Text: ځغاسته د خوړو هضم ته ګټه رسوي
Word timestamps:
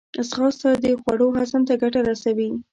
ځغاسته 0.29 0.69
د 0.83 0.85
خوړو 1.01 1.27
هضم 1.37 1.61
ته 1.67 1.73
ګټه 1.81 2.01
رسوي 2.09 2.49